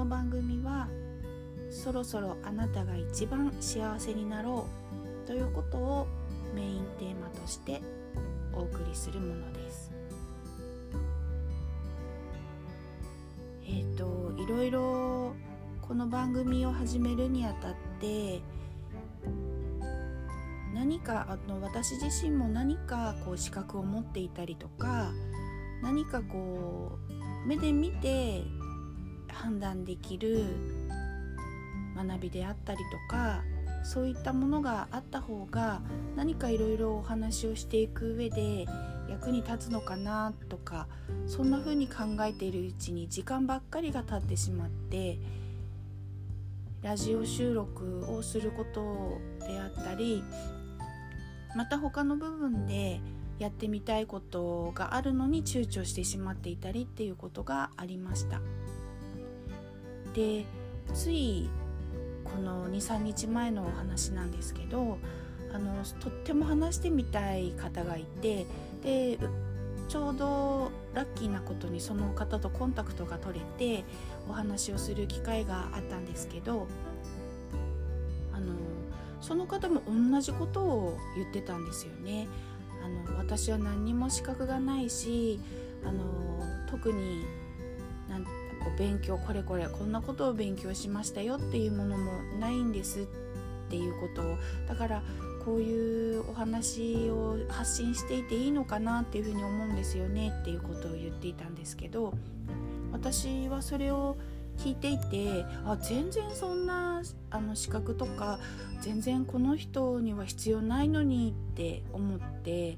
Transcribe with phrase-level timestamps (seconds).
[0.00, 0.88] の番組は
[1.68, 4.66] そろそろあなたが一番幸せになろ
[5.24, 6.06] うということを
[6.54, 7.82] メインテーマとして
[8.54, 9.92] お送りするものです。
[13.66, 15.34] えっ、ー、といろいろ
[15.82, 18.40] この番組を始めるにあたって
[20.74, 25.12] 何かあの私自身も何かこう資格を持っていたりとか
[25.82, 26.98] 何かこ
[27.44, 28.42] う目で見て
[29.42, 30.44] 判断できる
[31.96, 33.42] 学びであったりとか
[33.82, 35.80] そういったものがあった方が
[36.14, 38.66] 何かいろいろお話をしていく上で
[39.08, 40.86] 役に立つのかなとか
[41.26, 45.18] そんな風に考えているうちに時間ばっかりが経ってしまって
[46.82, 50.22] ラジオ収録をすることであったり
[51.56, 53.00] また他の部分で
[53.38, 58.40] やってみたいことがあるのに躊躇してしまっていたりっていうことがありました。
[60.14, 60.44] で
[60.92, 61.48] つい
[62.24, 64.98] この23日前のお話なんですけど
[65.52, 68.46] あのとっても話してみたい方がいて
[68.82, 69.18] で
[69.88, 73.84] ちょうどラッキーなことにその方とコンタクトが取れて
[74.28, 76.68] お話をする機会があったんですけど
[78.32, 78.54] あの
[79.20, 82.28] その方も同じことを言ってたんですよね。
[82.82, 85.38] あの私は何にも資格がないし
[85.84, 86.02] あの
[86.70, 87.24] 特に
[88.08, 88.24] なん
[88.64, 93.06] こう勉強これこれこんなことを勉強しましたよっていうものもないんですっ
[93.70, 94.36] ていうことを
[94.68, 95.02] だから
[95.44, 102.14] こういうお話を発信していていいのかなっていうふうに思うんですよねっていうことを言っていたんですけど
[102.92, 104.16] 私はそれを
[104.58, 108.38] 聞いていてあ全然そんなあの資格とか
[108.82, 112.76] 全然この人には必要ないのにって思って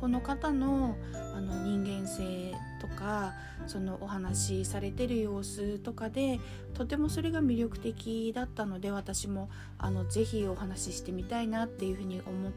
[0.00, 0.96] この方の
[1.34, 2.54] あの人間性
[2.94, 3.34] か
[3.66, 6.40] そのお話しされてる様子とかで
[6.74, 12.52] とてもそれが魅力的だったので私もあのぜひお話ししてみたいなっていうふうに思っ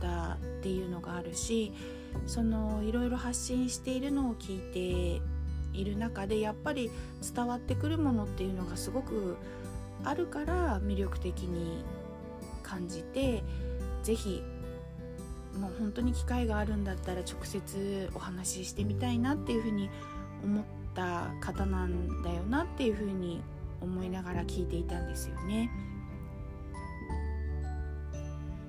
[0.00, 1.72] たっていうのがあるし
[2.26, 5.22] そのいろいろ発信しているのを聞いて
[5.72, 6.90] いる中でやっぱり
[7.34, 9.36] 伝わってくるものっていうのがすごく
[10.04, 11.84] あるから魅力的に
[12.62, 13.42] 感じて
[14.02, 14.42] 是非
[15.58, 19.90] もう本当に機会があるんだったら直接お話ししてみたいなっていうふうに
[20.44, 23.42] 思った方なんだよなっていうふうに
[23.80, 25.70] 思いながら聞いていたんですよね。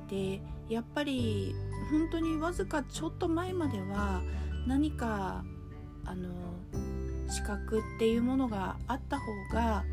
[0.09, 1.55] でやっぱり
[1.89, 4.21] 本当にわずかちょっと前までは
[4.67, 5.43] 何か
[6.05, 6.29] あの
[7.29, 9.85] 資格っていうものがあった方が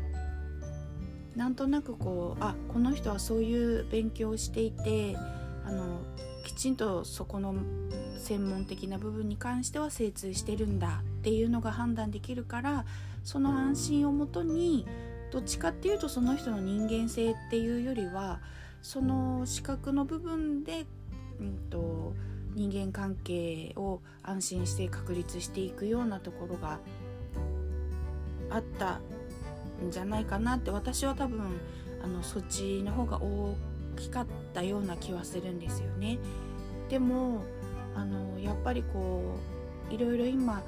[1.35, 5.15] なんとなくこうあこの人はそういう勉強をしていて
[5.65, 6.01] あの
[6.59, 7.55] ちんとそこの
[8.17, 12.83] 専門的な部分に関しては精通してるんだっていうのが判断できるから
[13.23, 14.85] その安心をもとに
[15.31, 18.41] どっちかっていうとその人の人間性っていうよりは
[18.81, 20.85] その資格の部分で、
[21.39, 22.13] うんと、
[22.55, 26.79] 人間関係を安心して確立していくようなところが
[28.49, 28.99] あった
[29.81, 31.39] んじゃないかなって私は多分
[32.03, 33.55] あのそっちの方が大
[33.95, 36.19] きかったような気はするんですよね。
[36.89, 37.43] でも
[37.95, 39.35] あのやっぱりこ
[39.89, 40.63] ういろいろ今あの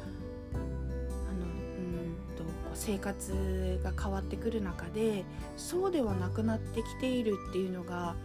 [0.55, 2.43] うんと
[2.73, 5.25] 生活が変わってくる中で
[5.57, 8.15] そうではなくなってきているっていうのが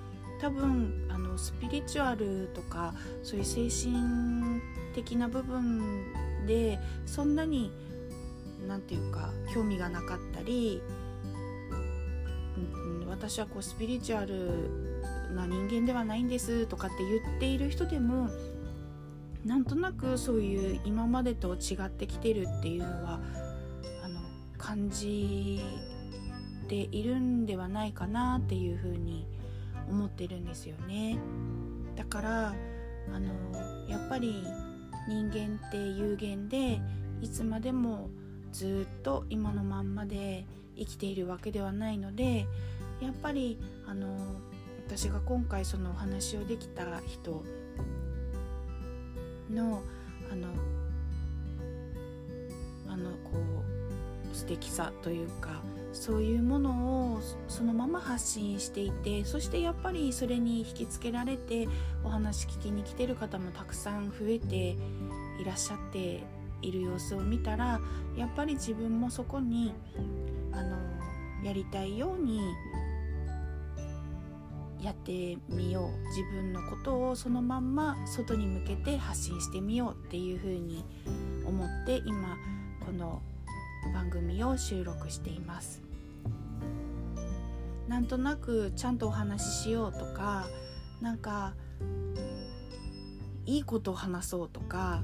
[0.41, 4.61] 多分あのスピリチュアルとかそういう精神
[4.95, 6.05] 的な部分
[6.47, 7.73] でそんなに
[8.67, 10.83] 何て言うか興味がなかったり、
[13.09, 14.71] 私はこうスピリチュアル
[15.35, 18.29] な人間ではないんですとかって言っている人でも
[19.45, 23.21] なんとなくそういう今までと違ってきてるっていうのは
[24.03, 24.21] あの
[24.59, 25.61] 感じ
[26.69, 29.27] ているんではないかなっていうふうに
[29.89, 31.19] 思ってるんですよね。
[31.95, 32.55] だから
[33.15, 34.43] あのやっぱり
[35.09, 36.81] 人間って有限で
[37.23, 38.11] いつまでも
[38.57, 40.47] ずっと今のまんまで
[40.79, 42.47] 生きているわけではないので
[43.03, 44.17] やっぱりあの
[44.87, 47.45] 私が今回そのお話をできた人
[49.53, 49.83] の
[50.33, 50.49] あの
[52.89, 53.33] あのこ
[54.33, 55.61] う素敵さというか
[55.93, 61.69] そういうものをそのまま発信していてそしてやっぱりそれに引きつけられて
[62.05, 64.77] お話聞きに来てる方もたくさん増えて
[65.39, 66.23] いらっしゃって
[66.69, 67.81] いる様子を見たら
[68.17, 69.75] やっぱり自分もそこに
[70.53, 70.77] あの
[71.45, 72.41] やりたいように
[74.81, 76.09] やってみよう。
[76.09, 80.85] 自分のことをそのまんま外に向けて発信してみようっていうふうに
[81.45, 82.37] 思って今
[82.85, 83.23] この
[83.93, 85.83] 番組を収録しています。
[87.89, 90.49] なんとなくちゃんとお話ししようとか
[91.01, 91.55] なんか
[93.45, 95.03] いいことを話そうとか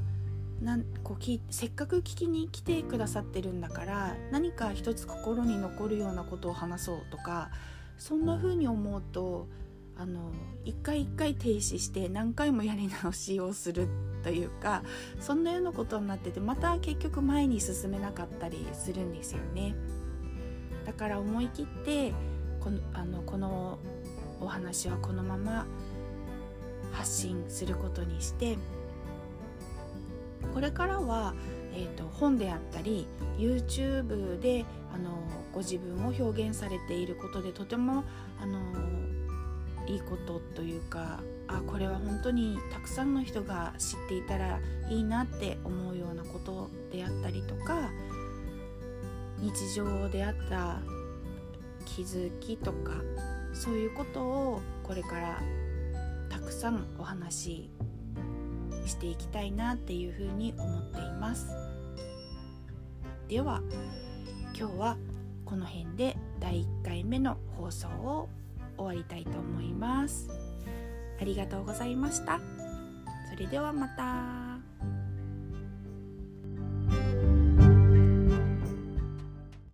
[0.63, 7.51] なんこうきせっかく聞きに来てくださってるんだから何か一つ心に残るようなことを話そうとか
[7.99, 9.49] そんな風に思うと
[9.99, 10.31] あの
[10.65, 13.89] 一回一回停止して何回もやり直しをする
[14.23, 14.85] というか
[15.21, 19.75] そんなようなことになっててまた結局前に進めなかったりするんですよね。
[20.87, 22.13] だから思い切って
[22.61, 23.79] このあのこの
[24.41, 25.67] お話はこのまま
[26.93, 28.57] 発信することにして
[30.63, 31.35] これからは、
[31.75, 34.65] えーと、本であったり YouTube で
[34.95, 35.11] あの
[35.53, 38.05] ご自分を表現されていることでとても
[38.41, 38.61] あの
[39.89, 41.19] いいことというか
[41.49, 47.91] あこれは本当にたくさんの人が知っていたらいいなって思うようなことであったりとか
[49.41, 50.79] 日常であった
[51.87, 52.93] 気づきとか
[53.53, 55.43] そういうことをこれから
[56.31, 57.71] たくさんお話し
[58.87, 61.47] していきたいなっていうふうに思っています。
[63.29, 63.63] では
[64.59, 64.97] 今日は
[65.45, 68.29] この辺で第1回目の放送を
[68.77, 70.29] 終わりたいと思います。
[71.21, 72.41] ありがとうございました。
[73.31, 74.52] それではまた。